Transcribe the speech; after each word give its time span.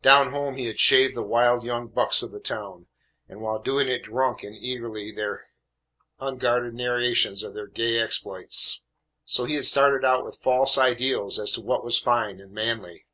Down 0.00 0.30
home 0.32 0.56
he 0.56 0.64
had 0.64 0.78
shaved 0.80 1.14
the 1.14 1.22
wild 1.22 1.62
young 1.62 1.88
bucks 1.88 2.22
of 2.22 2.32
the 2.32 2.40
town, 2.40 2.86
and 3.28 3.42
while 3.42 3.60
doing 3.60 3.86
it 3.86 4.04
drunk 4.04 4.42
in 4.42 4.54
eagerly 4.54 5.12
their 5.12 5.48
unguarded 6.18 6.72
narrations 6.72 7.42
of 7.42 7.52
their 7.52 7.66
gay 7.66 7.98
exploits. 7.98 8.80
So 9.26 9.44
he 9.44 9.56
had 9.56 9.66
started 9.66 10.02
out 10.02 10.24
with 10.24 10.40
false 10.40 10.78
ideals 10.78 11.38
as 11.38 11.52
to 11.52 11.60
what 11.60 11.84
was 11.84 11.98
fine 11.98 12.40
and 12.40 12.50
manly. 12.52 13.04